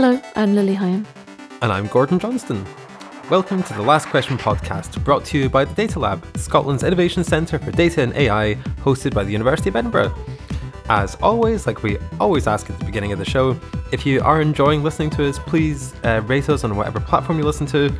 [0.00, 1.04] Hello, I'm Lily Higham.
[1.60, 2.64] And I'm Gordon Johnstone.
[3.30, 7.24] Welcome to the Last Question podcast, brought to you by the Data Lab, Scotland's innovation
[7.24, 10.14] centre for data and AI, hosted by the University of Edinburgh.
[10.88, 13.58] As always, like we always ask at the beginning of the show,
[13.90, 17.44] if you are enjoying listening to us, please uh, rate us on whatever platform you
[17.44, 17.92] listen to.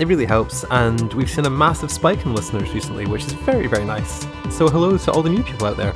[0.00, 3.68] It really helps, and we've seen a massive spike in listeners recently, which is very,
[3.68, 4.26] very nice.
[4.50, 5.94] So, hello to all the new people out there.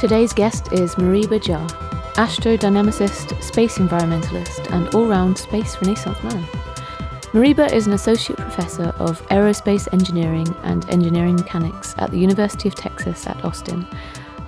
[0.00, 6.44] Today's guest is Moriba Jah, astrodynamicist, space environmentalist, and all round space renaissance man.
[7.32, 12.74] Moriba is an associate professor of aerospace engineering and engineering mechanics at the University of
[12.74, 13.86] Texas at Austin,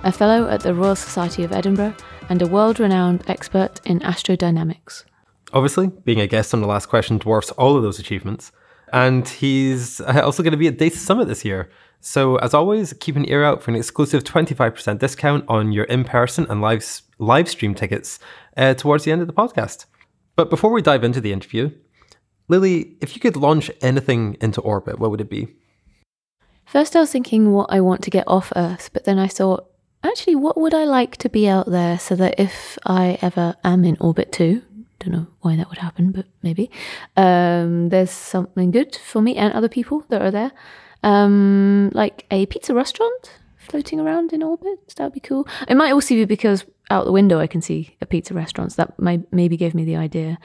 [0.03, 1.95] a fellow at the Royal Society of Edinburgh,
[2.29, 5.03] and a world renowned expert in astrodynamics.
[5.51, 8.51] Obviously, being a guest on the last question dwarfs all of those achievements.
[8.93, 11.69] And he's uh, also going to be at Data Summit this year.
[11.99, 16.03] So, as always, keep an ear out for an exclusive 25% discount on your in
[16.03, 18.19] person and live, live stream tickets
[18.57, 19.85] uh, towards the end of the podcast.
[20.35, 21.71] But before we dive into the interview,
[22.47, 25.47] Lily, if you could launch anything into orbit, what would it be?
[26.65, 29.67] First, I was thinking what I want to get off Earth, but then I thought,
[30.03, 33.83] actually, what would I like to be out there so that if I ever am
[33.83, 34.61] in orbit too,
[34.99, 36.69] don't know why that would happen, but maybe,
[37.15, 40.51] um, there's something good for me and other people that are there.
[41.05, 44.93] Um, like a pizza restaurant floating around in orbit.
[44.95, 45.47] That would be cool.
[45.67, 48.73] It might also be because out the window I can see a pizza restaurant.
[48.73, 50.37] So that might maybe gave me the idea.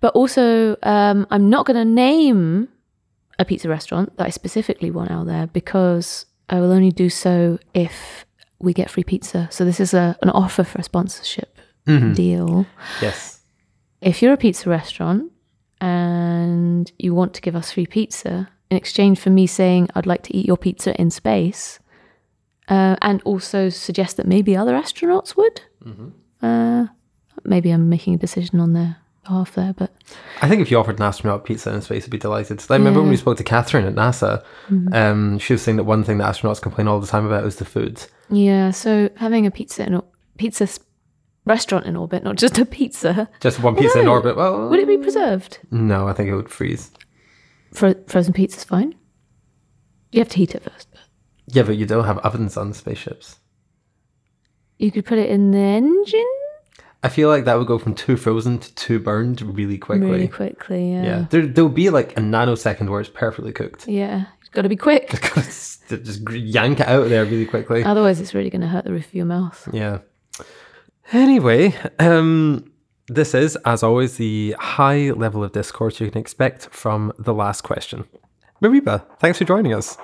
[0.00, 2.68] But also, um, I'm not going to name
[3.38, 7.58] a pizza restaurant that I specifically want out there because I will only do so
[7.74, 8.26] if
[8.58, 9.48] we get free pizza.
[9.50, 12.12] So this is a, an offer for a sponsorship mm-hmm.
[12.12, 12.66] deal.
[13.00, 13.40] Yes.
[14.00, 15.32] If you're a pizza restaurant
[15.80, 20.22] and you want to give us free pizza in exchange for me saying I'd like
[20.24, 21.78] to eat your pizza in space,
[22.68, 25.62] uh, and also suggest that maybe other astronauts would.
[25.84, 26.08] Mm-hmm.
[26.44, 26.86] Uh,
[27.44, 29.92] maybe I'm making a decision on their behalf there, but
[30.42, 32.64] I think if you offered an astronaut pizza in space, I'd be delighted.
[32.70, 33.02] I remember yeah.
[33.02, 34.92] when we spoke to Catherine at NASA, mm-hmm.
[34.92, 37.56] um, she was saying that one thing that astronauts complain all the time about is
[37.56, 38.02] the food.
[38.30, 40.02] Yeah, so having a pizza in
[40.38, 40.68] pizza
[41.44, 43.28] restaurant in orbit, not just a pizza.
[43.40, 44.36] Just one pizza in orbit.
[44.36, 45.60] Well, would it be preserved?
[45.70, 46.90] No, I think it would freeze.
[47.76, 48.94] Fro- frozen pizza's fine.
[50.10, 50.88] You have to heat it first.
[50.90, 51.00] But.
[51.48, 53.36] Yeah, but you don't have ovens on spaceships.
[54.78, 56.24] You could put it in the engine.
[57.02, 60.10] I feel like that would go from too frozen to too burned really quickly.
[60.10, 61.04] Really quickly, yeah.
[61.04, 63.86] Yeah, there there'll be like a nanosecond where it's perfectly cooked.
[63.86, 65.10] Yeah, it's got to be quick.
[65.34, 67.84] just, just yank it out of there really quickly.
[67.84, 69.68] Otherwise, it's really going to hurt the roof of your mouth.
[69.70, 69.98] Yeah.
[71.12, 72.72] Anyway, um,
[73.08, 77.62] this is, as always, the high level of discourse you can expect from the last
[77.62, 78.04] question.
[78.62, 79.96] Moriba, thanks for joining us.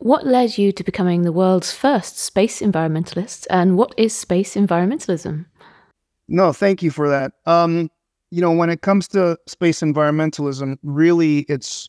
[0.00, 5.46] What led you to becoming the world's first space environmentalist, and what is space environmentalism?
[6.28, 7.32] No, thank you for that.
[7.44, 7.90] Um,
[8.30, 11.88] you know, when it comes to space environmentalism, really it's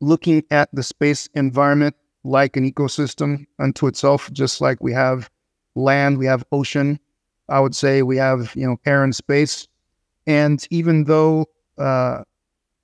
[0.00, 5.28] looking at the space environment like an ecosystem unto itself, just like we have
[5.74, 6.98] land, we have ocean.
[7.50, 9.68] I would say we have, you know, air and space.
[10.26, 11.46] And even though,
[11.78, 12.22] uh,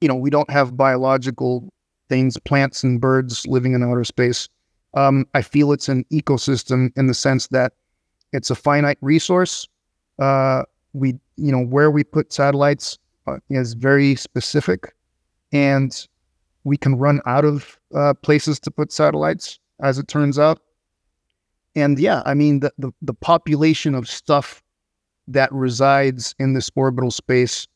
[0.00, 1.72] you know, we don't have biological
[2.08, 4.48] things, plants and birds living in outer space,
[4.94, 7.72] um, I feel it's an ecosystem in the sense that
[8.32, 9.68] it's a finite resource.
[10.18, 10.62] Uh,
[10.92, 14.94] we, you know, where we put satellites uh, is very specific,
[15.52, 16.06] and
[16.64, 20.60] we can run out of uh, places to put satellites, as it turns out.
[21.76, 24.62] And yeah, I mean, the, the, the population of stuff
[25.28, 27.68] that resides in this orbital space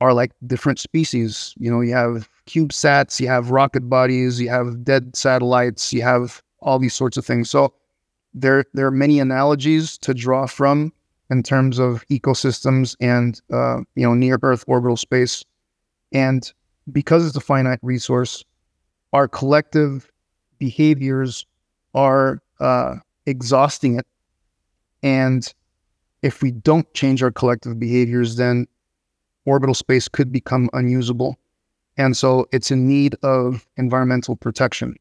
[0.00, 1.54] are like different species.
[1.58, 6.42] You know, you have CubeSats, you have rocket bodies, you have dead satellites, you have
[6.60, 7.48] all these sorts of things.
[7.48, 7.72] So
[8.34, 10.92] there there are many analogies to draw from
[11.30, 15.44] in terms of ecosystems and uh, you know near Earth orbital space.
[16.12, 16.52] And
[16.90, 18.44] because it's a finite resource,
[19.12, 20.10] our collective
[20.58, 21.46] behaviors
[21.94, 22.96] are uh,
[23.26, 24.06] exhausting it.
[25.02, 25.52] And
[26.22, 28.66] if we don't change our collective behaviors, then
[29.44, 31.36] orbital space could become unusable.
[31.96, 34.94] And so it's in need of environmental protection.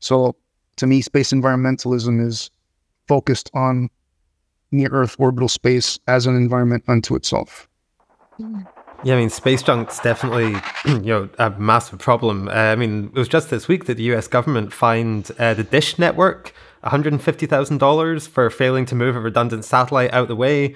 [0.00, 0.36] So
[0.76, 2.50] to me, space environmentalism is
[3.06, 3.90] focused on
[4.72, 7.68] near Earth orbital space as an environment unto itself.
[9.02, 10.54] Yeah, I mean, space junk's definitely
[10.86, 12.48] you know a massive problem.
[12.48, 14.28] Uh, I mean, it was just this week that the U.S.
[14.28, 18.94] government fined uh, the Dish network one hundred and fifty thousand dollars for failing to
[18.94, 20.74] move a redundant satellite out the way.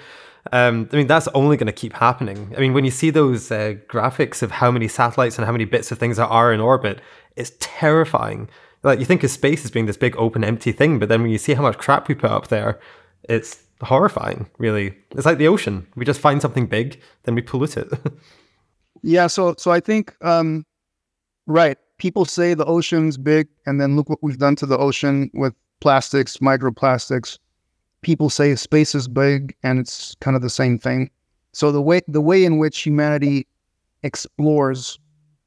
[0.52, 2.52] Um, I mean, that's only going to keep happening.
[2.56, 5.64] I mean, when you see those uh, graphics of how many satellites and how many
[5.64, 7.00] bits of things there are in orbit,
[7.36, 8.48] it's terrifying.
[8.82, 11.30] Like you think of space as being this big, open, empty thing, but then when
[11.30, 12.78] you see how much crap we put up there,
[13.26, 14.94] it's horrifying, really.
[15.12, 15.86] It's like the ocean.
[15.96, 17.88] We just find something big, then we pollute it.
[19.02, 20.64] yeah, so so I think um,
[21.46, 21.78] right.
[21.96, 25.54] People say the ocean's big, and then look what we've done to the ocean with
[25.80, 27.38] plastics, microplastics.
[28.02, 31.10] People say space is big, and it's kind of the same thing.
[31.52, 33.46] So the way the way in which humanity
[34.02, 34.98] explores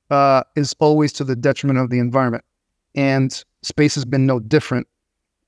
[0.09, 2.43] uh, is always to the detriment of the environment,
[2.95, 4.87] and space has been no different.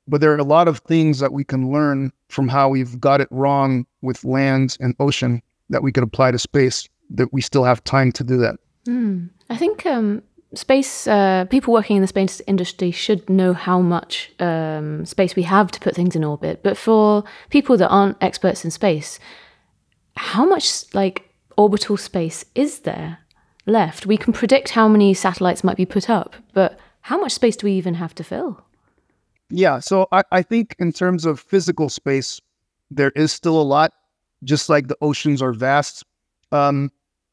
[0.08, 3.22] But there are a lot of things that we can learn from how we've got
[3.22, 6.88] it wrong with land and ocean that we could apply to space.
[7.12, 8.58] That we still have time to do that.
[8.88, 9.30] Mm.
[9.50, 10.22] I think um,
[10.54, 15.44] space uh, people working in the space industry should know how much um, space we
[15.44, 16.62] have to put things in orbit.
[16.64, 19.20] But for people that aren't experts in space,
[20.16, 23.20] how much like orbital space is there
[23.66, 24.06] left?
[24.06, 27.66] We can predict how many satellites might be put up, but how much space do
[27.66, 28.66] we even have to fill?
[29.52, 32.40] Yeah, so I, I think in terms of physical space,
[32.92, 33.94] there is still a lot,
[34.44, 36.04] just like the oceans are vast.
[36.52, 36.92] Um,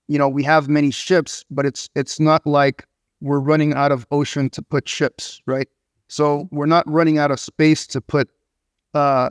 [0.08, 2.86] you know, we have many ships, but it's it's not like
[3.26, 5.68] we're running out of ocean to put ships, right?
[6.08, 8.28] So we're not running out of space to put
[8.94, 9.30] uh,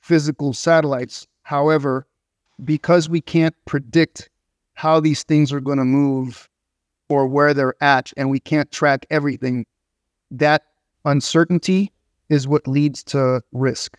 [0.00, 1.26] physical satellites.
[1.42, 2.06] However,
[2.64, 4.30] because we can't predict
[4.74, 6.48] how these things are going to move
[7.08, 9.66] or where they're at, and we can't track everything,
[10.30, 10.62] that
[11.04, 11.92] uncertainty
[12.28, 13.98] is what leads to risk.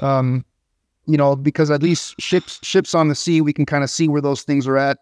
[0.00, 0.44] Um,
[1.06, 4.08] you know, because at least ships ships on the sea, we can kind of see
[4.08, 4.98] where those things are at.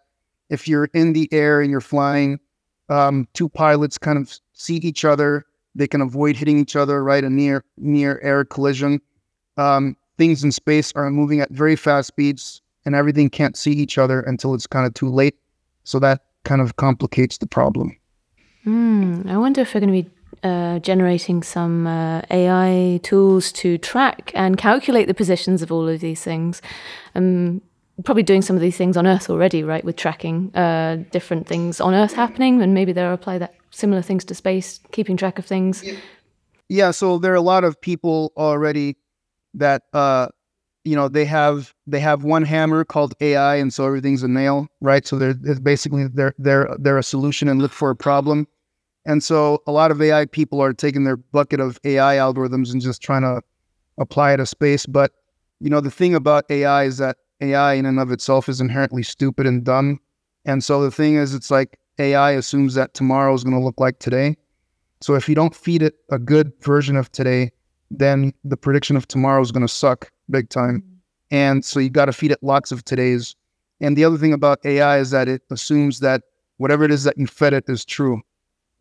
[0.49, 2.39] If you're in the air and you're flying,
[2.89, 5.45] um, two pilots kind of see each other.
[5.75, 7.23] They can avoid hitting each other, right?
[7.23, 9.01] A near near air collision.
[9.57, 13.97] Um, things in space are moving at very fast speeds, and everything can't see each
[13.97, 15.35] other until it's kind of too late.
[15.83, 17.95] So that kind of complicates the problem.
[18.65, 23.77] Mm, I wonder if we're going to be uh, generating some uh, AI tools to
[23.77, 26.61] track and calculate the positions of all of these things.
[27.15, 27.61] Um,
[28.03, 29.83] probably doing some of these things on Earth already, right?
[29.83, 34.23] With tracking uh, different things on Earth happening, and maybe they'll apply that similar things
[34.25, 35.83] to space, keeping track of things.
[36.69, 36.91] Yeah.
[36.91, 38.97] So there are a lot of people already
[39.53, 40.27] that uh,
[40.83, 44.67] you know they have they have one hammer called AI, and so everything's a nail,
[44.81, 45.05] right?
[45.07, 48.47] So they're, they're basically they're they're they're a solution and look for a problem.
[49.05, 52.81] And so a lot of AI people are taking their bucket of AI algorithms and
[52.81, 53.41] just trying to
[53.97, 54.85] apply it to space.
[54.85, 55.13] But
[55.61, 59.03] you know, the thing about AI is that AI in and of itself is inherently
[59.03, 59.99] stupid and dumb.
[60.45, 63.79] And so the thing is, it's like AI assumes that tomorrow is going to look
[63.79, 64.35] like today.
[65.01, 67.51] So if you don't feed it a good version of today,
[67.91, 70.83] then the prediction of tomorrow is going to suck big time.
[71.31, 73.35] And so you got to feed it lots of today's.
[73.79, 76.23] And the other thing about AI is that it assumes that
[76.57, 78.21] whatever it is that you fed it is true.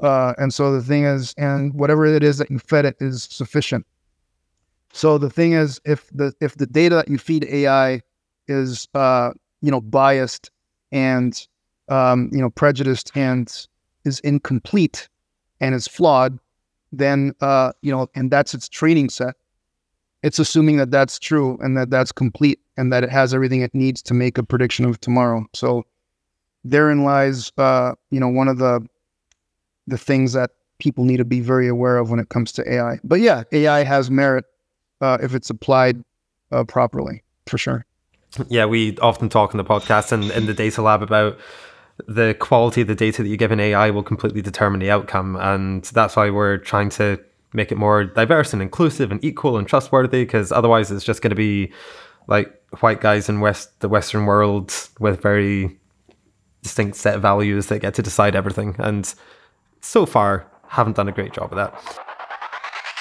[0.01, 3.25] Uh, and so the thing is, and whatever it is that you fed it is
[3.25, 3.87] sufficient.
[4.93, 8.01] So the thing is, if the if the data that you feed AI
[8.49, 9.31] is uh,
[9.63, 10.51] you know biased
[10.93, 11.47] and
[11.89, 13.67] um, you know prejudiced and
[14.05, 15.09] is incomplete
[15.61, 16.39] and is flawed,
[16.93, 19.35] then uh, you know, and that's its training set.
[20.23, 23.75] It's assuming that that's true and that that's complete and that it has everything it
[23.75, 25.47] needs to make a prediction of tomorrow.
[25.55, 25.85] So
[26.65, 28.87] therein lies, uh, you know, one of the
[29.87, 32.99] the things that people need to be very aware of when it comes to AI.
[33.05, 34.45] But yeah, AI has merit
[35.01, 36.03] uh, if it's applied
[36.51, 37.86] uh, properly, for sure.
[38.49, 41.39] Yeah, we often talk in the podcast and in the data lab about
[42.07, 45.37] the quality of the data that you give an AI will completely determine the outcome.
[45.37, 47.19] And that's why we're trying to
[47.53, 51.31] make it more diverse and inclusive and equal and trustworthy, because otherwise it's just going
[51.31, 51.73] to be
[52.29, 55.79] like white guys in West the Western world with very
[56.63, 58.77] distinct set of values that get to decide everything.
[58.79, 59.13] And
[59.81, 62.06] so far haven't done a great job of that.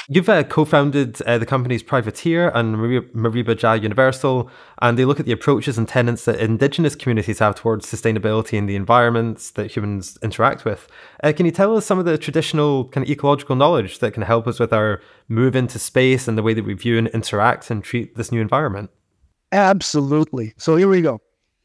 [0.08, 5.32] You've uh, co-founded uh, the companies Privateer and Moriba Universal, and they look at the
[5.32, 10.64] approaches and tenets that indigenous communities have towards sustainability in the environments that humans interact
[10.64, 10.88] with.
[11.24, 14.22] Uh, can you tell us some of the traditional kind of ecological knowledge that can
[14.22, 17.72] help us with our move into space and the way that we view and interact
[17.72, 18.92] and treat this new environment?
[19.54, 20.54] Absolutely.
[20.58, 21.20] So here we go.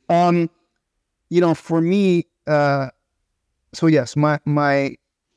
[0.09, 0.49] Um,
[1.29, 2.89] you know, for me, uh,
[3.75, 4.97] so yes, my my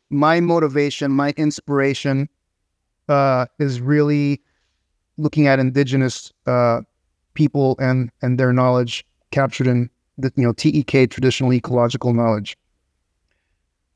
[0.09, 2.29] my motivation, my inspiration
[3.09, 4.41] uh, is really
[5.17, 6.81] looking at indigenous uh,
[7.33, 12.57] people and and their knowledge captured in the you know TEK traditional ecological knowledge.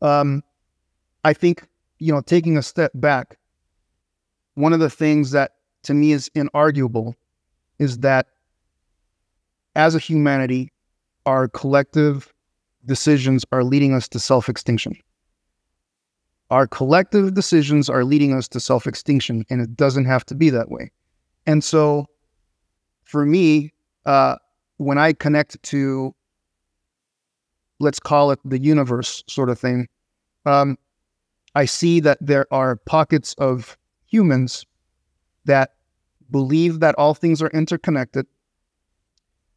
[0.02, 0.44] Um,
[1.24, 1.68] I think
[2.00, 3.38] you know taking a step back,
[4.56, 7.14] one of the things that to me is inarguable
[7.80, 8.28] is that
[9.76, 10.72] as a humanity,
[11.26, 12.34] our collective
[12.86, 14.96] decisions are leading us to self extinction.
[16.50, 20.50] Our collective decisions are leading us to self extinction, and it doesn't have to be
[20.50, 20.92] that way.
[21.46, 22.08] And so,
[23.04, 23.74] for me,
[24.06, 24.38] uh,
[24.77, 26.16] when I connect to,
[27.80, 29.88] let's call it the universe sort of thing,
[30.46, 30.77] um,
[31.56, 34.66] I see that there are pockets of humans
[35.46, 35.74] that
[36.32, 38.25] believe that all things are interconnected.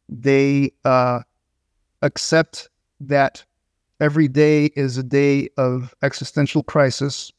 [0.09, 1.21] They uh,
[2.01, 2.69] accept
[3.01, 3.45] that
[4.01, 7.31] every day is a day of existential crisis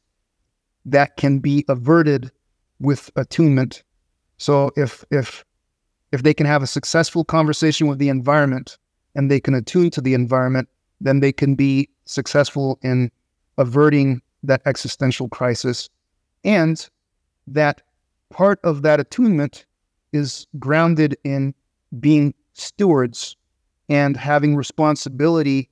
[0.86, 2.30] that can be averted
[2.80, 3.82] with attunement.
[4.38, 5.44] So if if
[6.12, 8.78] if they can have a successful conversation with the environment
[9.14, 10.68] and they can attune to the environment,
[11.00, 13.10] then they can be successful in
[13.58, 15.88] averting that existential crisis.
[16.44, 16.88] And
[17.46, 17.82] that
[18.30, 19.66] part of that attunement
[20.12, 21.54] is grounded in
[21.98, 23.36] being stewards
[23.88, 25.68] and having responsibility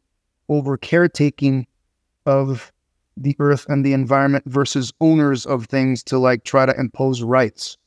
[0.50, 1.66] over caretaking
[2.26, 2.70] of
[3.16, 7.78] the earth and the environment versus owners of things to like try to impose rights.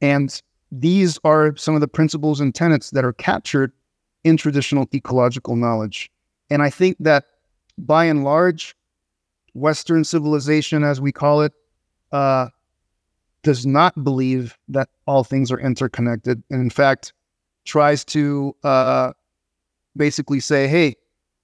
[0.00, 3.72] And these are some of the principles and tenets that are captured
[4.24, 6.10] in traditional ecological knowledge.
[6.48, 7.24] And I think that
[7.76, 8.74] by and large,
[9.54, 11.52] Western civilization, as we call it,
[12.12, 12.48] uh,
[13.42, 16.42] does not believe that all things are interconnected.
[16.50, 17.12] And in fact,
[17.64, 19.12] tries to uh,
[19.96, 20.96] basically say, hey,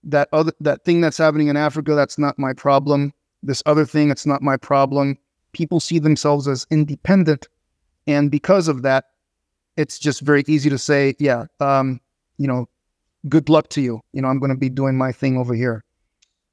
[0.04, 3.12] that other that thing that's happening in Africa, that's not my problem.
[3.42, 5.18] This other thing, it's not my problem.
[5.52, 7.48] People see themselves as independent,
[8.06, 9.06] and because of that,
[9.76, 12.00] it's just very easy to say, yeah, um,
[12.36, 12.68] you know,
[13.28, 14.00] good luck to you.
[14.12, 15.84] You know, I'm going to be doing my thing over here.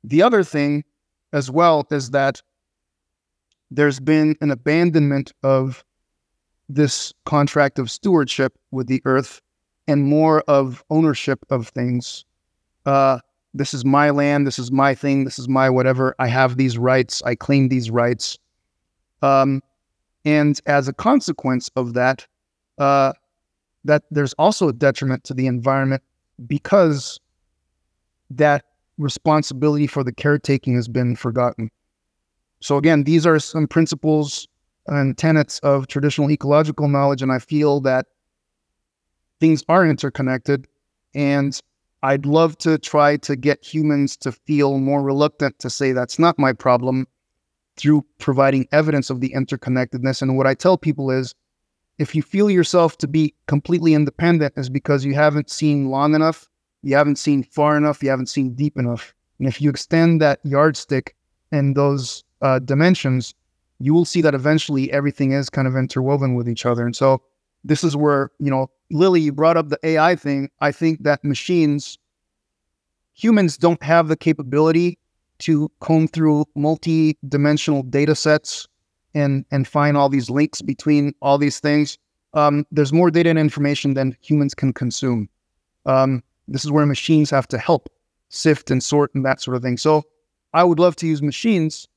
[0.04, 0.84] The other thing,
[1.34, 2.42] as well, is that
[3.72, 5.84] there's been an abandonment of
[6.70, 9.42] this contract of stewardship with the earth
[9.88, 12.25] and more of ownership of things.
[12.86, 13.20] Uh,
[13.56, 14.46] this is my land.
[14.46, 15.24] This is my thing.
[15.24, 16.14] This is my whatever.
[16.20, 17.24] I have these rights.
[17.26, 18.38] I claim these rights.
[19.22, 19.64] Um,
[20.26, 22.28] and as a consequence of that,
[22.78, 23.14] uh,
[23.86, 26.04] that there's also a detriment to the environment
[26.46, 27.20] because
[28.30, 28.66] that
[28.98, 31.72] responsibility for the caretaking has been forgotten.
[32.60, 34.48] So again, these are some principles
[34.88, 38.08] and tenets of traditional ecological knowledge, and I feel that
[39.40, 40.68] things are interconnected
[41.14, 41.60] and
[42.06, 46.38] I'd love to try to get humans to feel more reluctant to say that's not
[46.38, 47.08] my problem
[47.78, 50.22] through providing evidence of the interconnectedness.
[50.22, 51.34] And what I tell people is
[51.98, 56.48] if you feel yourself to be completely independent, is because you haven't seen long enough,
[56.84, 59.16] you haven't seen far enough, you haven't seen deep enough.
[59.40, 61.16] And if you extend that yardstick
[61.52, 63.34] and those uh, dimensions,
[63.80, 66.86] you will see that eventually everything is kind of interwoven with each other.
[66.86, 67.24] And so
[67.65, 70.50] this is where, you know, Lily, you brought up the AI thing.
[70.62, 71.98] I think that machines,
[73.13, 75.00] humans don't have the capability
[75.39, 78.67] to comb through multi-dimensional data sets
[79.13, 81.98] and and find all these links between all these things.
[82.34, 85.27] Um, there's more data and information than humans can consume.
[85.86, 87.89] Um, this is where machines have to help
[88.29, 89.77] sift and sort and that sort of thing.
[89.77, 90.03] So
[90.53, 91.88] I would love to use machines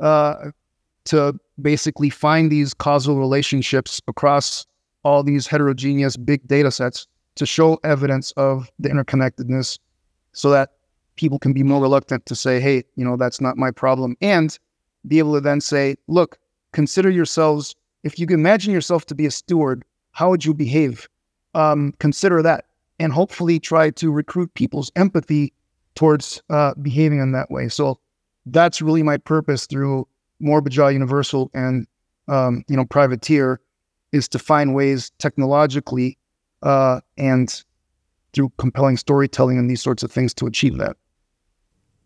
[0.00, 0.50] uh,
[1.04, 4.66] to basically find these causal relationships across
[5.04, 7.06] all these heterogeneous big data sets
[7.36, 9.78] to show evidence of the interconnectedness
[10.32, 10.72] so that
[11.16, 14.16] people can be more reluctant to say, hey, you know, that's not my problem.
[14.20, 14.58] And
[15.06, 16.38] be able to then say, look,
[16.72, 21.08] consider yourselves, if you can imagine yourself to be a steward, how would you behave?
[21.54, 22.66] Um, consider that
[22.98, 25.52] and hopefully try to recruit people's empathy
[25.94, 27.68] towards uh, behaving in that way.
[27.68, 27.98] So
[28.46, 30.06] that's really my purpose through
[30.42, 31.86] Moriba Universal and
[32.28, 33.60] um, you know Privateer
[34.14, 36.18] is to find ways technologically
[36.62, 37.64] uh, and
[38.32, 40.96] through compelling storytelling and these sorts of things to achieve that.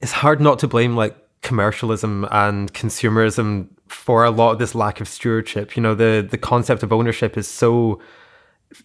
[0.01, 5.01] It's hard not to blame like commercialism and consumerism for a lot of this lack
[5.01, 5.77] of stewardship.
[5.77, 8.01] You know, the the concept of ownership is so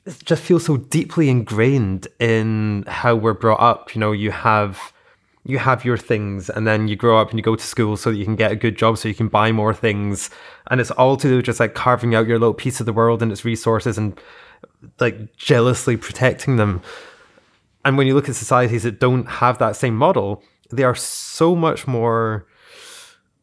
[0.06, 3.94] it just feels so deeply ingrained in how we're brought up.
[3.94, 4.94] You know, you have
[5.46, 8.12] you have your things and then you grow up and you go to school so
[8.12, 10.30] that you can get a good job so you can buy more things.
[10.72, 12.94] And it's all to do with just like carving out your little piece of the
[12.94, 14.20] world and its resources and
[15.00, 16.82] like jealously protecting them.
[17.84, 20.42] And when you look at societies that don't have that same model
[20.76, 22.48] they are so much more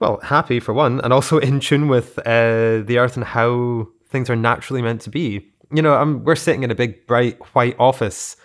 [0.00, 4.28] well happy for one and also in tune with uh, the earth and how things
[4.28, 5.46] are naturally meant to be.
[5.72, 8.36] You know I'm, we're sitting in a big bright white office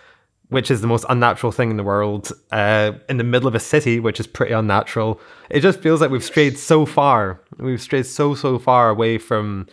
[0.55, 3.59] which is the most unnatural thing in the world, uh, in the middle of a
[3.59, 5.19] city, which is pretty unnatural.
[5.49, 7.41] It just feels like we've strayed so far.
[7.57, 9.67] We've strayed so, so far away from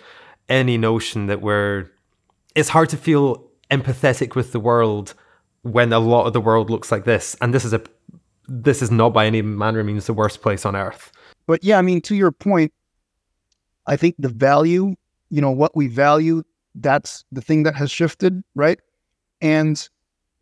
[0.48, 1.88] any notion that we're.
[2.56, 5.14] It's hard to feel empathetic with the world
[5.62, 7.36] when a lot of the world looks like this.
[7.40, 7.80] And this is a.
[8.48, 11.12] This is not by any manner of means the worst place on earth.
[11.46, 12.72] But yeah, I mean, to your point,
[13.86, 14.96] I think the value,
[15.30, 16.42] you know, what we value
[16.74, 18.80] that's the thing that has shifted, right?
[19.40, 19.88] And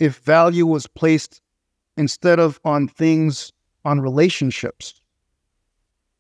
[0.00, 1.40] if value was placed
[1.96, 3.52] instead of on things
[3.84, 5.00] on relationships,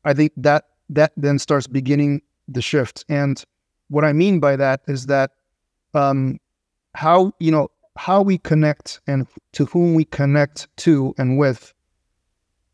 [0.04, 3.04] I think that that then starts beginning the shift.
[3.08, 3.42] And
[3.88, 5.32] what I mean by that is that
[5.94, 6.38] um,
[6.94, 11.74] how you know how we connect and to whom we connect to and with,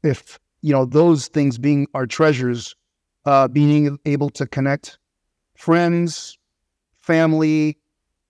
[0.03, 2.75] if you know those things being our treasures,
[3.25, 4.99] uh, being able to connect
[5.57, 6.39] friends,
[6.99, 7.79] family,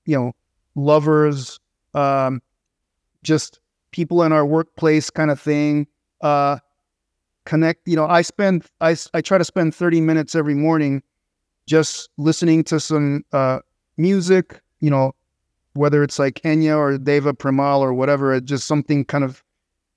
[0.04, 0.32] you know,
[0.74, 1.58] lovers,
[1.94, 2.40] um,
[3.26, 5.86] just people in our workplace kind of thing.
[6.20, 6.58] Uh,
[7.44, 11.02] connect, you know, I spend, I, I try to spend 30 minutes every morning
[11.66, 13.58] just listening to some uh,
[13.96, 15.12] music, you know,
[15.74, 19.42] whether it's like Enya or Deva Premal or whatever, just something kind of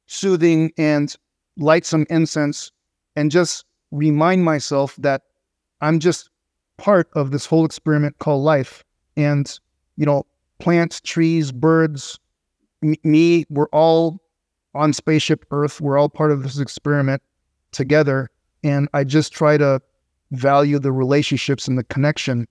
[0.08, 1.16] soothing and
[1.58, 2.72] light some incense
[3.16, 5.22] and just remind myself that
[5.82, 6.30] I'm just
[6.78, 8.84] part of this whole experiment called life.
[9.16, 9.60] And,
[9.98, 10.26] you know,
[10.60, 12.20] plants, trees, birds,
[12.82, 14.22] me, we're all
[14.76, 15.82] on spaceship Earth.
[15.82, 17.22] We're all part of this experiment
[17.72, 18.30] together.
[18.64, 19.82] And I just try to
[20.32, 22.48] value the relationships and the connection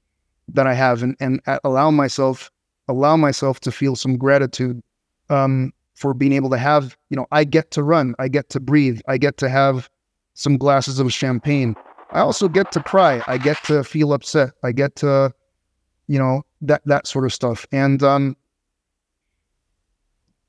[0.49, 2.51] that I have and, and allow myself
[2.89, 4.83] allow myself to feel some gratitude
[5.29, 8.61] um, for being able to have, you know, I get to run, I get to
[8.61, 9.91] breathe, I get to have
[10.33, 11.77] some glasses of champagne.
[12.13, 13.23] I also get to cry.
[13.27, 14.53] I get to feel upset.
[14.65, 15.35] I get to,
[16.07, 17.67] you know, that that sort of stuff.
[17.73, 18.37] And um,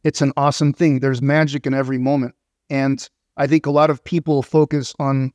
[0.03, 0.99] it's an awesome thing.
[0.99, 2.35] There's magic in every moment.
[2.69, 5.33] And I think a lot of people focus on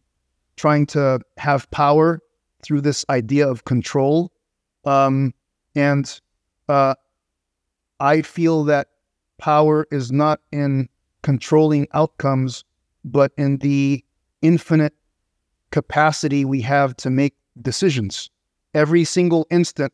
[0.56, 2.20] trying to have power
[2.62, 4.32] through this idea of control.
[4.84, 5.34] Um,
[5.74, 6.20] and
[6.68, 6.94] uh,
[8.00, 8.88] I feel that
[9.38, 10.88] power is not in
[11.22, 12.64] controlling outcomes,
[13.04, 14.04] but in the
[14.42, 14.94] infinite
[15.70, 18.30] capacity we have to make decisions.
[18.74, 19.92] Every single instant,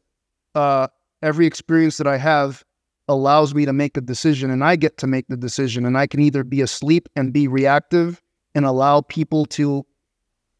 [0.55, 0.89] uh,
[1.23, 2.65] every experience that I have
[3.11, 5.85] allows me to make a decision, and I get to make the decision.
[5.85, 8.23] And I can either be asleep and be reactive
[8.54, 9.84] and allow people to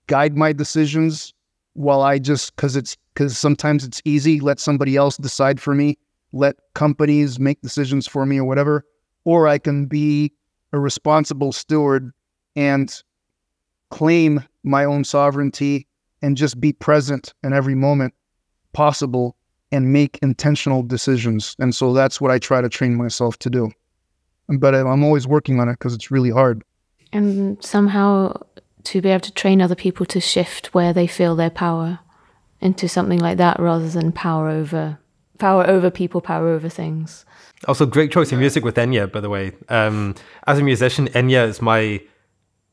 [0.09, 1.33] guide my decisions
[1.75, 5.97] while I just because it's because sometimes it's easy, let somebody else decide for me,
[6.33, 8.85] let companies make decisions for me or whatever,
[9.25, 10.33] or I can be
[10.73, 12.13] a responsible steward
[12.57, 13.03] and
[13.91, 15.87] claim my own sovereignty
[16.23, 18.15] and just be present in every moment
[18.73, 19.37] possible
[19.73, 21.57] and make intentional decisions.
[21.59, 23.71] And so that's what I try to train myself to do.
[24.49, 26.63] But I'm always working on it because it's really hard.
[27.13, 28.35] And somehow
[28.85, 32.01] to be able to train other people to shift where they feel their power
[32.61, 34.99] into something like that rather than power over
[35.39, 37.25] power over people, power over things.
[37.67, 39.53] Also, great choice of music with Enya, by the way.
[39.69, 40.15] Um,
[40.47, 42.01] as a musician, Enya is my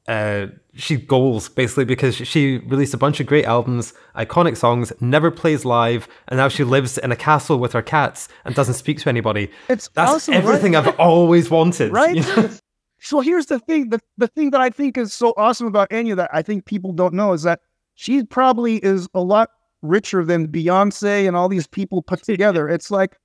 [0.08, 5.32] uh, she goals basically because she released a bunch of great albums, iconic songs, never
[5.32, 9.00] plays live, and now she lives in a castle with her cats and doesn't speak
[9.00, 9.50] to anybody.
[9.70, 10.88] It's That's awesome, everything right?
[10.88, 11.92] I've always wanted.
[11.92, 12.16] right?
[12.16, 12.50] you know?
[13.00, 16.16] so here's the thing: the the thing that I think is so awesome about Enya
[16.16, 17.60] that I think people don't know is that
[17.96, 19.50] she probably is a lot
[19.82, 22.70] richer than Beyonce and all these people put together.
[22.70, 23.18] It's like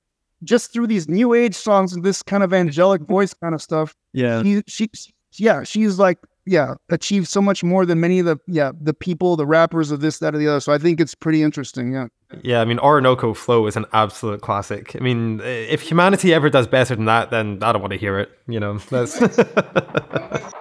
[0.43, 3.95] just through these new age songs and this kind of angelic voice kind of stuff.
[4.13, 4.43] Yeah.
[4.43, 4.91] She, she,
[5.35, 9.37] yeah, she's like, yeah, achieved so much more than many of the, yeah, the people,
[9.37, 10.61] the rappers of this, that, or the other.
[10.61, 11.93] So I think it's pretty interesting.
[11.93, 12.09] Yeah.
[12.43, 14.97] Yeah, I mean, Orinoco Flow is an absolute classic.
[14.97, 18.19] I mean, if humanity ever does better than that, then I don't want to hear
[18.19, 18.31] it.
[18.49, 19.21] You know, that's.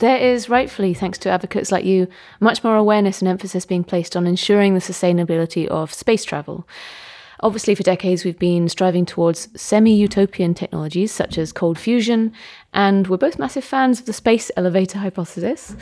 [0.00, 2.08] There is, rightfully, thanks to advocates like you,
[2.40, 6.66] much more awareness and emphasis being placed on ensuring the sustainability of space travel.
[7.42, 12.32] Obviously, for decades, we've been striving towards semi utopian technologies such as cold fusion,
[12.74, 15.74] and we're both massive fans of the space elevator hypothesis.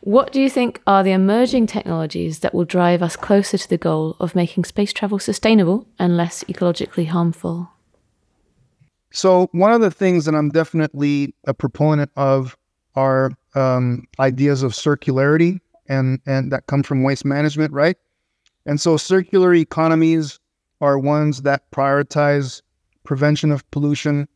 [0.00, 3.78] What do you think are the emerging technologies that will drive us closer to the
[3.78, 7.70] goal of making space travel sustainable and less ecologically harmful?
[9.12, 12.56] So one of the things that I'm definitely a proponent of
[12.94, 17.96] are um, ideas of circularity and and that come from waste management, right?
[18.64, 20.38] And so circular economies
[20.82, 22.60] are ones that prioritize
[23.04, 24.28] prevention of pollution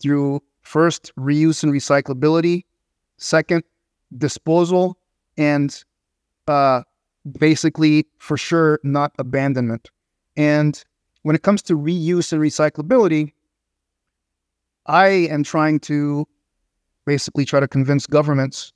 [0.00, 2.64] through first reuse and recyclability,
[3.16, 3.64] second
[4.16, 4.98] disposal,
[5.36, 5.82] and
[6.46, 6.82] uh,
[7.38, 9.90] basically for sure not abandonment.
[10.36, 10.82] And
[11.22, 13.32] when it comes to reuse and recyclability,
[14.86, 16.28] I am trying to
[17.06, 18.72] basically try to convince governments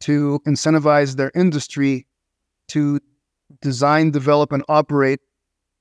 [0.00, 2.06] to incentivize their industry
[2.68, 3.00] to
[3.60, 5.20] design, develop, and operate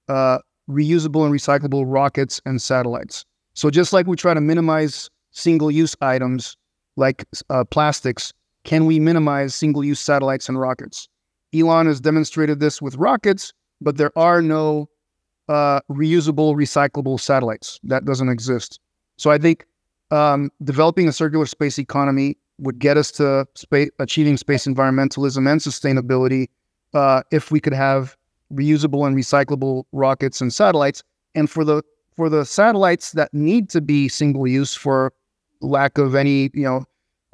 [0.07, 3.25] uh, reusable and recyclable rockets and satellites.
[3.53, 6.55] So just like we try to minimize single-use items
[6.95, 11.07] like uh, plastics, can we minimize single-use satellites and rockets?
[11.53, 14.87] Elon has demonstrated this with rockets, but there are no
[15.47, 17.79] uh, reusable, recyclable satellites.
[17.83, 18.79] That doesn't exist.
[19.17, 19.65] So I think
[20.11, 25.59] um, developing a circular space economy would get us to space, achieving space environmentalism and
[25.59, 26.47] sustainability
[26.93, 28.15] uh, if we could have
[28.53, 31.03] reusable and recyclable rockets and satellites.
[31.35, 31.83] And for the
[32.15, 35.13] for the satellites that need to be single use for
[35.61, 36.85] lack of any, you know,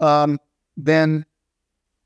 [0.06, 0.40] um,
[0.78, 1.26] then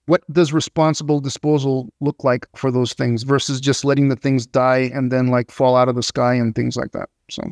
[0.06, 4.90] what does responsible disposal look like for those things versus just letting the things die
[4.94, 7.10] and then like fall out of the sky and things like that?
[7.30, 7.44] So.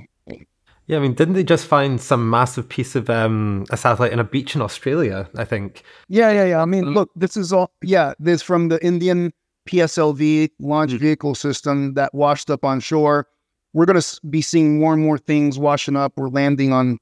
[0.88, 4.20] Yeah, I mean, didn't they just find some massive piece of um, a satellite in
[4.20, 5.30] a beach in Australia?
[5.36, 5.84] I think.
[6.08, 6.62] Yeah, yeah, yeah.
[6.62, 7.72] I mean, look, this is all.
[7.82, 9.34] Yeah, this from the Indian
[9.68, 11.00] PSLV launch mm.
[11.00, 13.28] vehicle system that washed up on shore.
[13.74, 16.98] We're going to be seeing more and more things washing up or landing on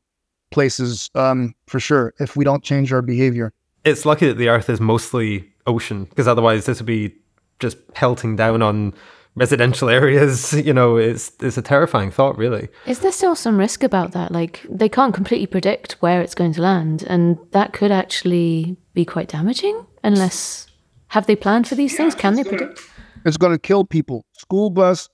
[0.51, 3.53] places um, for sure if we don't change our behavior.
[3.83, 7.15] It's lucky that the Earth is mostly ocean because otherwise this would be
[7.59, 8.93] just pelting down on
[9.35, 12.69] residential areas, you know, it's it's a terrifying thought, really.
[12.85, 14.31] Is there still some risk about that?
[14.31, 19.05] Like they can't completely predict where it's going to land, and that could actually be
[19.05, 20.67] quite damaging unless
[21.15, 22.13] have they planned for these yeah, things?
[22.13, 22.81] Can they gonna, predict?
[23.25, 24.25] It's going to kill people.
[24.33, 25.07] School bus,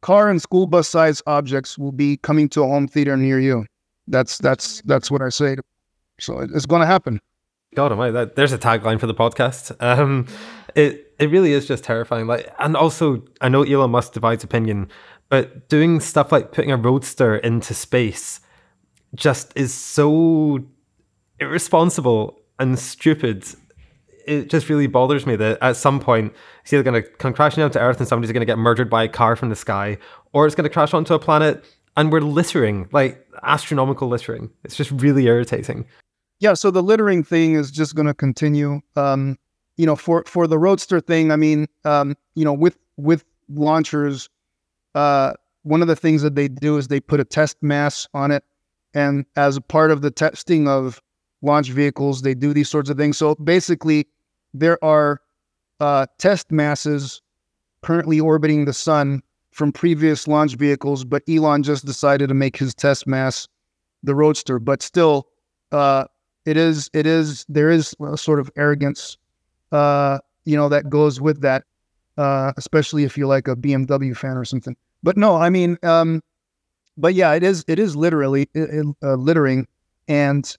[0.00, 3.66] car, and school bus size objects will be coming to a home theater near you.
[4.08, 5.56] That's that's that's what I say.
[6.18, 7.20] So it's going to happen.
[7.74, 9.76] God almighty, that, there's a tagline for the podcast.
[9.80, 10.26] Um,
[10.74, 12.26] it it really is just terrifying.
[12.26, 14.88] Like, and also, I know Elon Musk divides opinion,
[15.28, 18.40] but doing stuff like putting a roadster into space
[19.14, 20.60] just is so
[21.40, 23.44] irresponsible and stupid.
[24.26, 26.32] It just really bothers me that at some point
[26.62, 28.90] it's either going to come crashing down to Earth and somebody's going to get murdered
[28.90, 29.98] by a car from the sky,
[30.32, 31.64] or it's going to crash onto a planet
[31.96, 34.50] and we're littering, like astronomical littering.
[34.64, 35.86] It's just really irritating
[36.42, 38.80] yeah, so the littering thing is just going to continue.
[38.96, 39.38] Um,
[39.76, 44.28] you know, for for the roadster thing, I mean, um, you know, with with launchers,
[44.96, 48.32] uh, one of the things that they do is they put a test mass on
[48.32, 48.42] it,
[48.92, 51.00] and as a part of the testing of
[51.42, 53.16] launch vehicles, they do these sorts of things.
[53.16, 54.08] So basically,
[54.54, 55.20] there are
[55.80, 57.20] uh, test masses
[57.82, 62.74] currently orbiting the sun from previous launch vehicles, but Elon just decided to make his
[62.74, 63.48] test mass
[64.02, 64.58] the Roadster.
[64.58, 65.28] But still,
[65.72, 66.04] uh,
[66.44, 69.16] it is it is there is a sort of arrogance
[69.70, 71.64] uh you know that goes with that
[72.18, 76.22] uh especially if you're like a BMW fan or something but no I mean um
[76.96, 79.66] but yeah it is it is literally uh, littering
[80.08, 80.56] and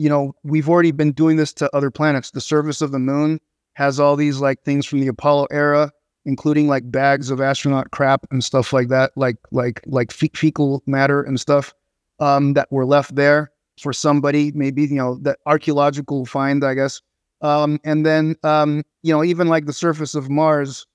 [0.00, 3.38] you know we've already been doing this to other planets the surface of the moon
[3.74, 5.90] has all these like things from the Apollo era
[6.24, 10.82] including like bags of astronaut crap and stuff like that like like like fe- fecal
[10.86, 11.74] matter and stuff
[12.18, 17.00] um that were left there for somebody, maybe, you know, that archaeological find, I guess.
[17.40, 20.86] Um, and then, um, you know, even like the surface of Mars,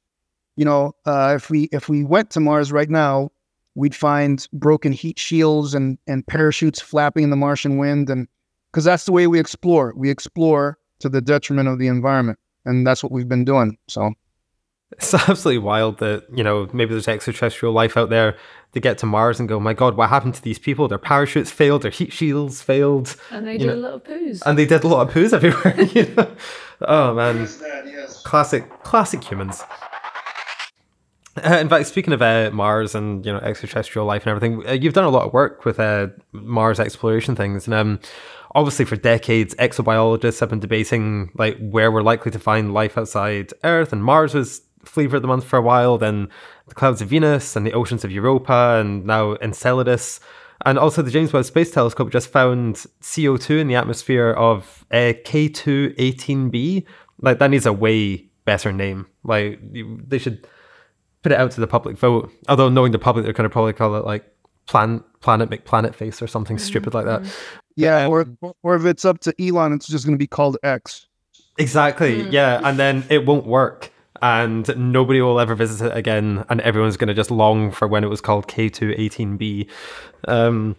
[0.56, 3.32] you know, uh, if we if we went to Mars right now,
[3.74, 8.28] we'd find broken heat shields and and parachutes flapping in the Martian wind, and
[8.76, 9.94] because that's the way we explore.
[9.96, 13.78] We explore to the detriment of the environment, and that's what we've been doing.
[13.88, 14.12] So
[14.92, 18.36] it's absolutely wild that, you know, maybe there's extraterrestrial life out there.
[18.74, 20.90] to get to Mars and go, my God, what happened to these people?
[20.90, 23.16] Their parachutes failed, their heat shields failed.
[23.32, 24.42] And they did know, a lot of poos.
[24.46, 25.82] And they did a lot of poos everywhere.
[25.82, 26.36] you know?
[26.82, 27.46] Oh, man.
[27.46, 28.22] That, yes.
[28.24, 29.64] Classic, classic humans.
[31.44, 34.72] Uh, in fact, speaking of uh, Mars and you know extraterrestrial life and everything, uh,
[34.72, 38.00] you've done a lot of work with uh, Mars exploration things, and um,
[38.56, 43.52] obviously for decades, exobiologists have been debating like where we're likely to find life outside
[43.64, 46.30] Earth, and Mars was flavor of the month for a while, then
[46.68, 50.20] the clouds of Venus and the oceans of Europa, and now Enceladus.
[50.66, 55.14] And also, the James Webb Space Telescope just found CO2 in the atmosphere of uh,
[55.26, 56.86] K2-18b.
[57.22, 59.08] Like, that needs a way better name.
[59.24, 60.48] Like, they should
[61.24, 62.32] put it out to the public vote.
[62.48, 64.26] Although, knowing the public, they're going to probably call it like
[64.66, 66.66] plan, Planet McPlanet Face or something mm-hmm.
[66.66, 67.24] stupid like that.
[67.76, 68.26] Yeah, or,
[68.64, 71.08] or if it's up to Elon, it's just going to be called X.
[71.58, 72.24] Exactly.
[72.24, 72.32] Mm.
[72.32, 76.98] Yeah, and then it won't work and nobody will ever visit it again, and everyone's
[76.98, 79.70] going to just long for when it was called K2-18b.
[80.28, 80.76] Um,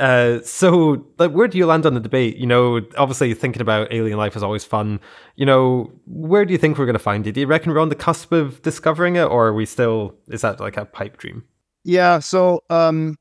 [0.00, 2.36] uh, so, like, where do you land on the debate?
[2.36, 4.98] You know, obviously thinking about alien life is always fun.
[5.36, 7.32] You know, where do you think we're going to find it?
[7.32, 10.14] Do you reckon we're on the cusp of discovering it, or are we still?
[10.28, 11.44] Is that like a pipe dream?
[11.84, 12.18] Yeah.
[12.20, 13.18] So, um,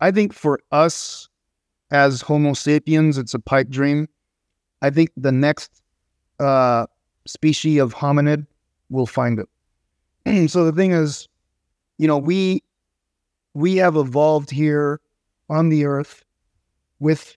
[0.00, 1.29] I think for us
[1.90, 4.08] as Homo sapiens, it's a pipe dream.
[4.82, 5.82] I think the next
[6.38, 6.86] uh,
[7.26, 8.46] species of hominid
[8.88, 10.50] will find it.
[10.50, 11.28] so the thing is,
[11.98, 12.62] you know, we
[13.54, 15.00] we have evolved here
[15.48, 16.24] on the earth
[17.00, 17.36] with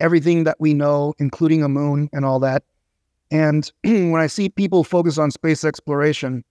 [0.00, 2.62] everything that we know, including a moon and all that.
[3.30, 6.44] And when I see people focus on space exploration,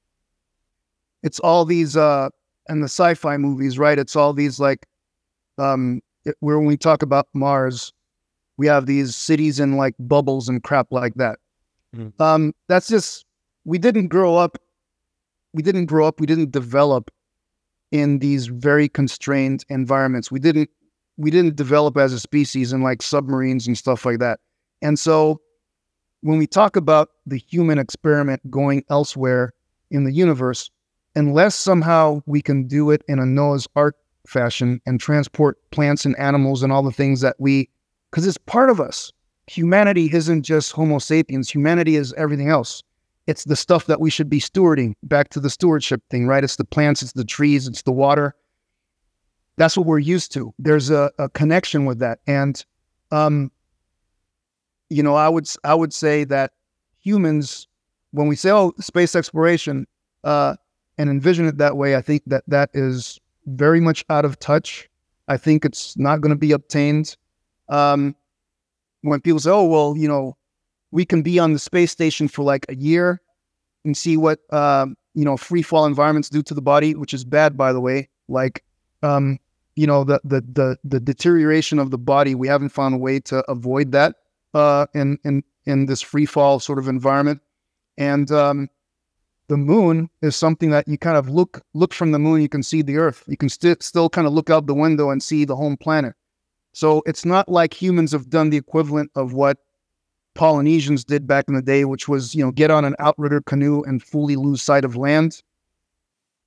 [1.23, 2.29] it's all these uh,
[2.67, 3.97] and the sci-fi movies, right?
[3.97, 4.85] It's all these like,
[5.57, 6.01] um,
[6.39, 7.93] where when we talk about Mars,
[8.57, 11.39] we have these cities in like bubbles and crap like that.
[11.95, 12.19] Mm.
[12.19, 13.25] Um, that's just
[13.65, 14.57] we didn't grow up.
[15.53, 16.19] We didn't grow up.
[16.19, 17.11] We didn't develop
[17.91, 20.31] in these very constrained environments.
[20.31, 20.69] We didn't
[21.17, 24.39] we didn't develop as a species in like submarines and stuff like that.
[24.81, 25.41] And so
[26.21, 29.53] when we talk about the human experiment going elsewhere
[29.89, 30.69] in the universe,
[31.15, 33.95] unless somehow we can do it in a Noah's Ark
[34.27, 37.69] fashion and transport plants and animals and all the things that we,
[38.11, 39.11] because it's part of us.
[39.47, 42.83] Humanity isn't just Homo sapiens, humanity is everything else.
[43.27, 46.43] It's the stuff that we should be stewarding, back to the stewardship thing, right?
[46.43, 48.35] It's the plants, it's the trees, it's the water.
[49.57, 50.53] That's what we're used to.
[50.59, 52.19] There's a, a connection with that.
[52.27, 52.63] And,
[53.11, 53.51] um,
[54.89, 56.51] you know, I would I would say that
[56.99, 57.67] humans,
[58.11, 59.85] when we say, "Oh, space exploration,"
[60.23, 60.55] uh,
[60.97, 64.89] and envision it that way, I think that that is very much out of touch.
[65.27, 67.17] I think it's not going to be obtained.
[67.69, 68.15] Um,
[69.01, 70.37] when people say, "Oh, well, you know,
[70.91, 73.21] we can be on the space station for like a year
[73.83, 77.25] and see what um, you know free fall environments do to the body," which is
[77.25, 78.09] bad, by the way.
[78.27, 78.63] Like,
[79.03, 79.39] um,
[79.75, 82.35] you know, the the the the deterioration of the body.
[82.35, 84.15] We haven't found a way to avoid that
[84.53, 87.41] uh, in in in this free fall sort of environment,
[87.97, 88.69] and um,
[89.47, 92.41] the moon is something that you kind of look look from the moon.
[92.41, 93.23] You can see the Earth.
[93.27, 96.13] You can st- still kind of look out the window and see the home planet.
[96.73, 99.57] So it's not like humans have done the equivalent of what
[100.35, 103.83] Polynesians did back in the day, which was you know get on an outrigger canoe
[103.83, 105.41] and fully lose sight of land.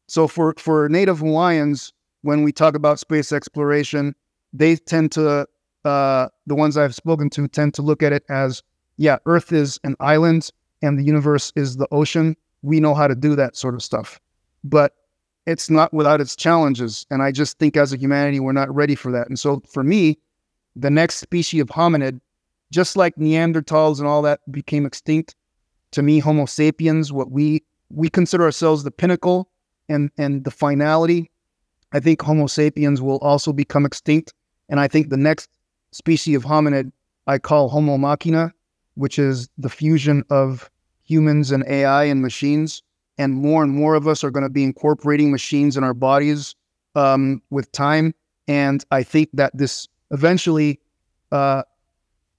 [0.08, 4.14] So for for Native Hawaiians, when we talk about space exploration,
[4.52, 5.46] they tend to
[5.84, 8.62] uh, the ones I've spoken to tend to look at it as
[8.96, 10.50] yeah, Earth is an island
[10.82, 12.36] and the universe is the ocean.
[12.62, 14.20] We know how to do that sort of stuff,
[14.64, 14.94] but
[15.46, 17.06] it's not without its challenges.
[17.10, 19.28] And I just think as a humanity, we're not ready for that.
[19.28, 20.18] And so for me,
[20.76, 22.20] the next species of hominid,
[22.70, 25.34] just like Neanderthals and all that became extinct,
[25.92, 29.50] to me, Homo sapiens, what we we consider ourselves the pinnacle
[29.88, 31.30] and and the finality.
[31.92, 34.32] I think Homo sapiens will also become extinct.
[34.68, 35.50] And I think the next
[35.90, 36.92] species of hominid
[37.26, 38.52] I call Homo machina,
[38.94, 40.70] which is the fusion of
[41.10, 42.82] humans and AI and machines.
[43.18, 46.54] And more and more of us are going to be incorporating machines in our bodies
[46.94, 48.14] um, with time.
[48.48, 50.80] And I think that this eventually,
[51.32, 51.62] uh,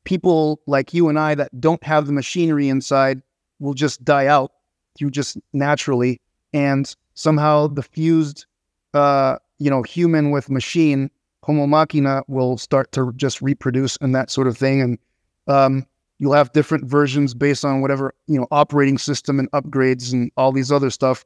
[0.04, 3.22] people like you and I that don't have the machinery inside
[3.60, 4.52] will just die out
[4.98, 6.20] through just naturally.
[6.54, 8.46] And somehow the fused,
[8.94, 11.12] uh, you know, human with machine
[11.44, 14.82] Homo machina will start to just reproduce and that sort of thing.
[14.82, 15.00] And
[15.48, 15.88] um,
[16.22, 20.52] you'll have different versions based on whatever, you know, operating system and upgrades and all
[20.52, 21.26] these other stuff.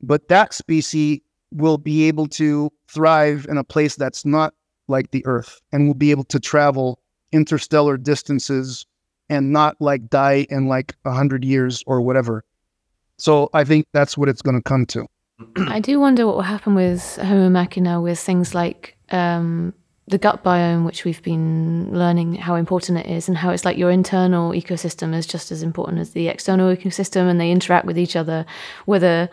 [0.00, 1.20] But that species
[1.52, 4.54] will be able to thrive in a place that's not
[4.88, 6.98] like the Earth and will be able to travel
[7.30, 8.86] interstellar distances
[9.28, 12.42] and not like die in like a hundred years or whatever.
[13.18, 15.06] So I think that's what it's going to come to.
[15.58, 19.74] I do wonder what will happen with Homo machina with things like um,
[20.08, 23.78] the gut biome, which we've been learning how important it is, and how it's like
[23.78, 27.98] your internal ecosystem is just as important as the external ecosystem, and they interact with
[27.98, 28.44] each other.
[28.84, 29.30] Whether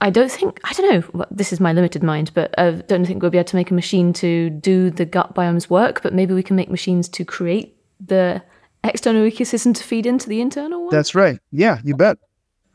[0.00, 1.08] I don't think I don't know.
[1.12, 3.70] Well, this is my limited mind, but I don't think we'll be able to make
[3.70, 6.02] a machine to do the gut biome's work.
[6.02, 8.42] But maybe we can make machines to create the
[8.82, 10.90] external ecosystem to feed into the internal one.
[10.90, 11.38] That's right.
[11.52, 12.16] Yeah, you bet.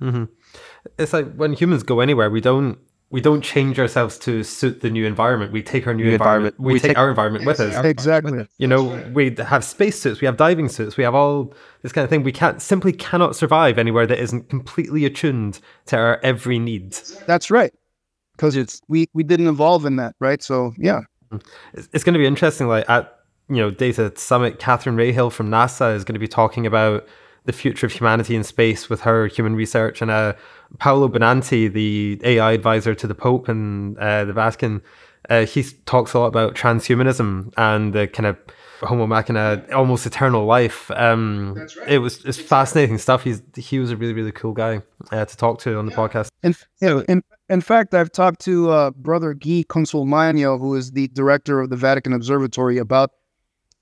[0.02, 0.26] Mm-hmm.
[1.00, 2.78] It's like when humans go anywhere, we don't
[3.16, 5.54] we don't change ourselves to suit the new environment.
[5.54, 6.60] We take our new, New environment, environment.
[6.60, 7.86] We, We take, take- our environment with us.
[7.86, 8.46] Exactly.
[8.58, 12.04] You know, we have space suits, we have diving suits, we have all this kind
[12.04, 12.24] of thing.
[12.24, 16.92] We can't simply cannot survive anywhere that isn't completely attuned to our every need.
[17.26, 17.74] That's right.
[18.36, 20.44] Because it's we we didn't evolve in that, right?
[20.44, 21.00] So yeah.
[21.74, 22.68] It's, it's going to be interesting.
[22.68, 26.66] Like at you know Data Summit, Catherine Rahill from NASA is going to be talking
[26.66, 27.08] about
[27.46, 30.34] the future of humanity in space with her human research, and uh,
[30.80, 34.82] Paolo Benanti, the AI advisor to the Pope and uh, the Vatican,
[35.30, 38.38] uh, he talks a lot about transhumanism and the kind of
[38.82, 40.92] Homo machina, almost eternal life.
[40.92, 43.24] Um, It was it's fascinating stuff.
[43.24, 46.30] He's he was a really really cool guy uh, to talk to on the podcast.
[46.44, 50.92] And you know, in, in fact, I've talked to uh, Brother Guy Consolmagno, who is
[50.92, 53.12] the director of the Vatican Observatory, about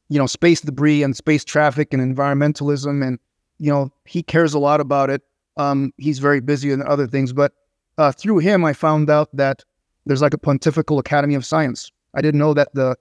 [0.10, 3.20] you know space debris and space traffic and environmentalism, and
[3.58, 5.24] you know he cares a lot about it.
[5.58, 7.54] Um, he's very busy in other things, but
[7.98, 9.64] uh, through him, I found out that
[10.06, 11.92] there's like a Pontifical Academy of Science.
[12.14, 12.96] I didn't know that the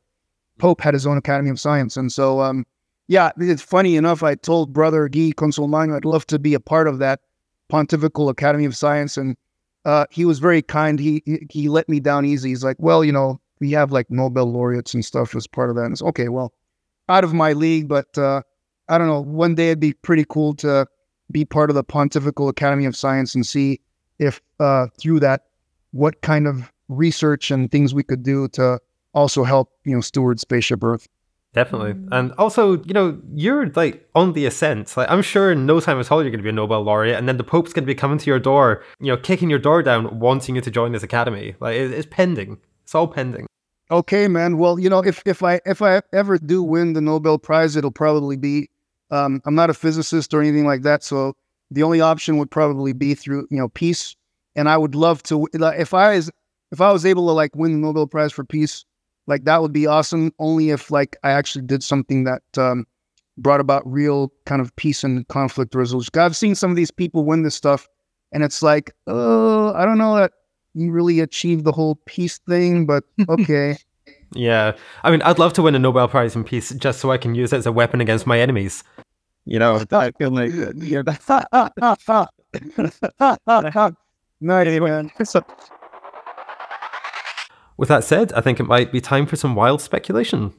[0.59, 2.67] Pope had his own Academy of Science, and so um,
[3.09, 4.23] yeah, it's funny enough.
[4.23, 7.21] I told Brother Guy Consolmagno I'd love to be a part of that
[7.69, 9.37] Pontifical Academy of Science and
[9.85, 10.99] uh, he was very kind.
[10.99, 12.51] He, he he let me down easy.
[12.51, 15.77] He's like, well, you know, we have like Nobel laureates and stuff as part of
[15.77, 15.85] that.
[15.85, 16.53] And it's okay, well,
[17.09, 18.43] out of my league, but uh,
[18.89, 19.21] I don't know.
[19.21, 20.87] One day it'd be pretty cool to
[21.33, 23.81] be part of the Pontifical Academy of Science and see
[24.19, 25.47] if uh, through that,
[25.93, 28.79] what kind of research and things we could do to
[29.15, 31.09] also help, you know, steward spaceship Earth.
[31.55, 31.95] Definitely.
[32.11, 34.97] And also, you know, you're like on the ascent.
[34.97, 37.29] Like I'm sure in no time at all you're gonna be a Nobel laureate and
[37.29, 40.19] then the Pope's gonna be coming to your door, you know, kicking your door down,
[40.19, 41.55] wanting you to join this academy.
[41.61, 42.59] Like it's pending.
[42.85, 43.47] It's all pending.
[43.91, 44.57] Okay, man.
[44.57, 47.91] Well, you know, if if I if I ever do win the Nobel Prize, it'll
[47.91, 48.71] probably be
[49.13, 51.35] um, I'm not a physicist or anything like that, so
[51.71, 54.17] the only option would probably be through you know peace.
[54.55, 56.31] And I would love to if I was
[56.73, 58.85] if I was able to like win the Nobel Prize for peace,
[59.27, 60.33] like that would be awesome.
[60.39, 62.87] Only if like I actually did something that um,
[63.39, 66.11] brought about real kind of peace and conflict resolution.
[66.17, 67.89] I've seen some of these people win this stuff,
[68.33, 70.33] and it's like, oh, I don't know that
[70.75, 73.77] you really achieved the whole peace thing, but okay.
[74.33, 74.73] yeah,
[75.03, 77.35] I mean, I'd love to win a Nobel Prize in peace just so I can
[77.35, 78.83] use it as a weapon against my enemies.
[79.45, 81.03] You know, I feel like you're
[84.41, 85.11] no idea, man.
[87.77, 90.53] With that said, I think it might be time for some wild speculation.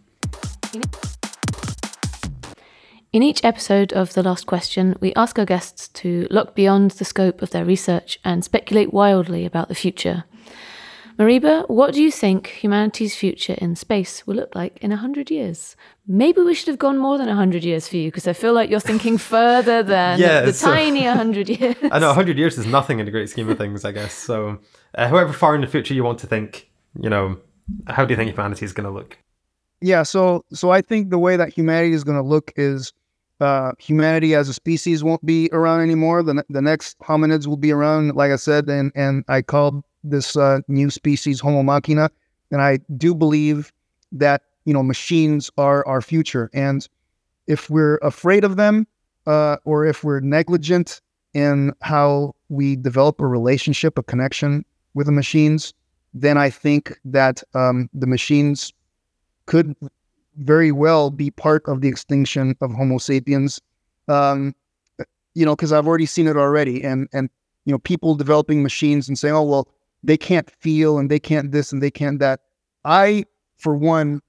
[3.14, 7.06] In each episode of The Last Question, we ask our guests to look beyond the
[7.06, 10.26] scope of their research and speculate wildly about the future.
[11.20, 15.76] Moriba, what do you think humanity's future in space will look like in 100 years?
[16.08, 18.70] Maybe we should have gone more than 100 years for you because I feel like
[18.70, 21.76] you're thinking further than Yeah, the so- tiny 100 years.
[21.92, 24.14] I know 100 years is nothing in the great scheme of things, I guess.
[24.14, 24.60] So,
[24.96, 27.38] uh, however far in the future you want to think, you know,
[27.88, 29.18] how do you think humanity is going to look?
[29.82, 32.92] Yeah, so so I think the way that humanity is going to look is
[33.40, 36.24] uh, humanity as a species won't be around anymore.
[36.24, 39.84] The, ne- the next hominids will be around, like I said, and and I called
[40.04, 42.10] this uh, new species Homo machina,
[42.52, 43.72] and I do believe
[44.12, 46.88] that you know machines are our future, and
[47.48, 48.88] if we're afraid of them,
[49.28, 51.02] uh, or if we're negligent
[51.34, 54.64] in how we develop a relationship, a connection
[54.94, 55.74] with the machines,
[56.14, 58.72] then I think that um, the machines
[59.46, 59.76] could
[60.38, 63.60] very well be part of the extinction of Homo sapiens.
[64.08, 64.56] Um,
[65.36, 67.30] you know, because I've already seen it already, and and
[67.66, 69.68] you know, people developing machines and saying, "Oh, well,
[70.04, 72.42] they can't feel and they can't this and they can't that."
[72.86, 73.26] I,
[73.58, 74.22] for one,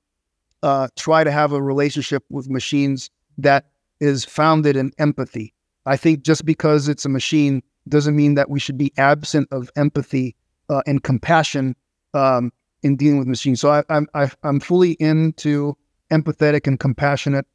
[0.63, 3.67] uh, try to have a relationship with machines that
[4.01, 5.53] is founded in empathy.
[5.87, 9.71] I think just because it's a machine doesn't mean that we should be absent of
[9.77, 10.35] empathy
[10.71, 11.77] uh, and compassion
[12.15, 13.61] um, in dealing with machines.
[13.61, 15.77] So I, I'm I, I'm fully into
[16.11, 17.47] empathetic and compassionate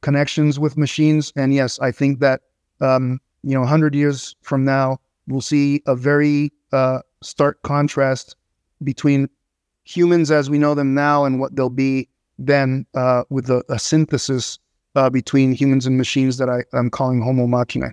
[0.00, 1.32] connections with machines.
[1.36, 2.42] And yes, I think that
[2.80, 8.34] um, you know, 100 years from now, we'll see a very uh, stark contrast
[8.82, 9.28] between
[9.84, 13.78] humans as we know them now and what they'll be then, uh, with a, a
[13.78, 14.58] synthesis
[14.94, 17.92] uh, between humans and machines that I, I'm calling Homo machina.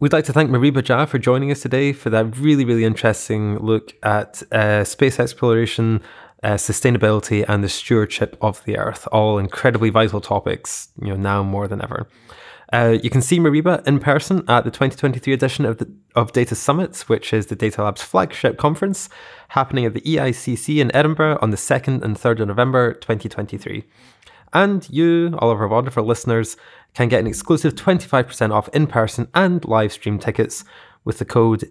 [0.00, 3.58] We'd like to thank Moriba Jah for joining us today for that really, really interesting
[3.58, 6.02] look at uh, space exploration,
[6.42, 9.06] uh, sustainability, and the stewardship of the Earth.
[9.12, 12.08] All incredibly vital topics, you know, now more than ever.
[12.74, 16.56] Uh, you can see Moriba in person at the 2023 edition of the of Data
[16.56, 19.08] Summit, which is the Data Lab's flagship conference,
[19.50, 23.84] happening at the EICC in Edinburgh on the 2nd and 3rd of November 2023.
[24.52, 26.56] And you, all of our wonderful listeners,
[26.94, 30.64] can get an exclusive 25% off in person and live stream tickets
[31.04, 31.70] with the code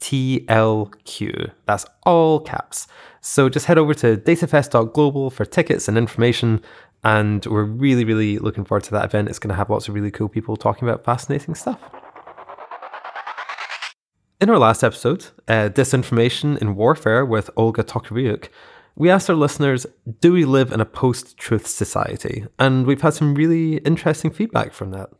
[0.00, 1.52] DS23TLQ.
[1.66, 2.86] That's all caps.
[3.20, 6.62] So just head over to datafest.global for tickets and information.
[7.04, 9.28] And we're really, really looking forward to that event.
[9.28, 11.80] It's going to have lots of really cool people talking about fascinating stuff.
[14.40, 18.48] In our last episode, uh, Disinformation in Warfare with Olga Tokariuk,
[18.94, 19.86] we asked our listeners,
[20.20, 22.44] do we live in a post truth society?
[22.58, 25.10] And we've had some really interesting feedback from that.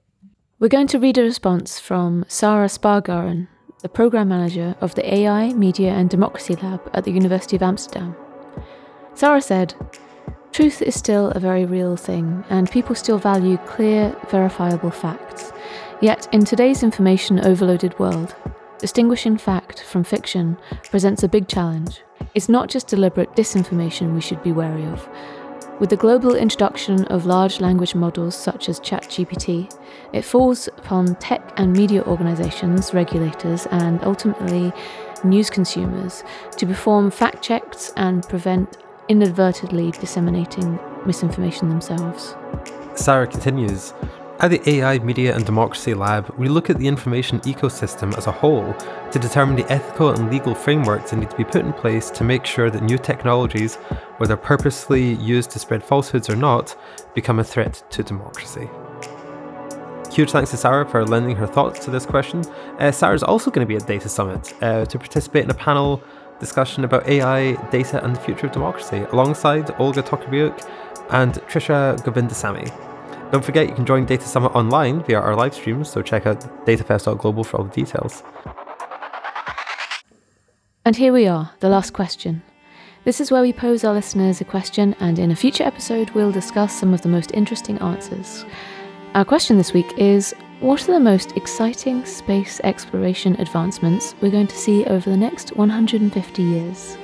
[0.59, 3.49] We're going to read a response from Sara Spaargaren,
[3.87, 8.17] the program manager of the AI, Media and Democracy Lab at the University of Amsterdam.
[9.15, 9.77] Sara said,
[10.51, 15.53] Truth is still a very real thing, and people still value clear, verifiable facts.
[16.01, 18.35] Yet, in today's information overloaded world,
[18.79, 20.59] distinguishing fact from fiction
[20.91, 22.03] presents a big challenge.
[22.35, 25.09] It's not just deliberate disinformation we should be wary of.
[25.79, 29.71] With the global introduction of large language models such as ChatGPT,
[30.15, 34.73] it falls upon tech and media organizations, regulators, and ultimately
[35.23, 36.25] news consumers
[36.57, 42.35] to perform fact checks and prevent inadvertently disseminating misinformation themselves.
[42.95, 43.93] Sara continues
[44.39, 48.33] At the AI, Media and Democracy Lab, we look at the information ecosystem as a
[48.33, 48.75] whole
[49.11, 52.23] to determine the ethical and legal frameworks that need to be put in place to
[52.23, 53.77] make sure that new technologies,
[54.19, 56.77] whether purposely used to spread falsehoods or not,
[57.15, 58.69] become a threat to democracy.
[60.13, 62.45] Huge thanks to Sara for lending her thoughts to this question.
[62.79, 66.03] Uh, is also going to be at Data Summit uh, to participate in a panel
[66.41, 70.71] discussion about AI, data, and the future of democracy, alongside Olga Tokariuk
[71.09, 72.86] and Trisha Govindasamy.
[73.33, 76.41] Don't forget you can join Data Summit online via our live streams, so check out
[76.65, 78.23] datafest.global for all the details.
[80.85, 82.43] And here we are, the last question.
[83.03, 86.31] This is where we pose our listeners a question, and in a future episode, we'll
[86.31, 88.45] discuss some of the most interesting answers.
[89.15, 94.47] Our question this week is What are the most exciting space exploration advancements we're going
[94.47, 96.97] to see over the next 150 years?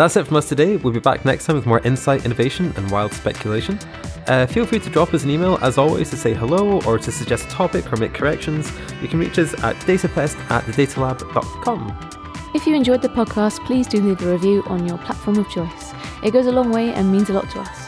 [0.00, 0.78] That's it from us today.
[0.78, 3.78] We'll be back next time with more insight, innovation, and wild speculation.
[4.26, 7.12] Uh, feel free to drop us an email, as always, to say hello or to
[7.12, 8.72] suggest a topic or make corrections.
[9.02, 12.50] You can reach us at datafest at thedatalab.com.
[12.54, 15.92] If you enjoyed the podcast, please do leave a review on your platform of choice.
[16.24, 17.84] It goes a long way and means a lot to us.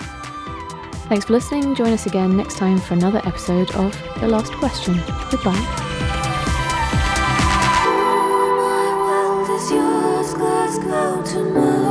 [1.09, 1.75] Thanks for listening.
[1.75, 5.01] Join us again next time for another episode of The Last Question.
[5.31, 5.89] Goodbye.
[11.25, 11.82] tomorrow